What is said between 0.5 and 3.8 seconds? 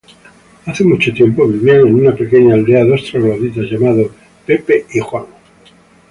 Hace mucho tiempo vivían en una pequeña aldea dos trogloditas